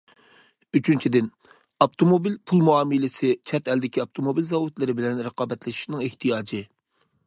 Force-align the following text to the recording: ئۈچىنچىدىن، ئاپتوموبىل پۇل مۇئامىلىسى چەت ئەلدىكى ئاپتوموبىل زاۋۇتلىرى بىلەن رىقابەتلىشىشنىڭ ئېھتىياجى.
ئۈچىنچىدىن، 0.77 1.27
ئاپتوموبىل 1.85 2.39
پۇل 2.51 2.65
مۇئامىلىسى 2.71 3.31
چەت 3.51 3.71
ئەلدىكى 3.75 4.05
ئاپتوموبىل 4.05 4.51
زاۋۇتلىرى 4.53 5.01
بىلەن 5.03 5.27
رىقابەتلىشىشنىڭ 5.31 6.07
ئېھتىياجى. 6.09 6.69